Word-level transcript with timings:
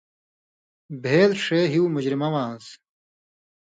بھېل 1.03 1.31
ݜے 1.43 1.61
ہیُو 1.71 1.83
مجرمہ 1.95 2.27
واں 2.33 2.45
آن٘س۔ 2.51 2.65